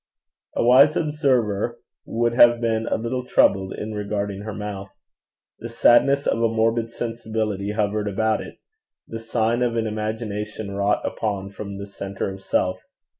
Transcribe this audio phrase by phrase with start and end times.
[0.55, 4.89] A wise observer would have been a little troubled in regarding her mouth.
[5.59, 8.55] The sadness of a morbid sensibility hovered about it
[9.07, 12.79] the sign of an imagination wrought upon from the centre of self.